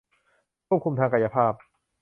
[0.67, 1.53] ควบคุมทางกายภาพ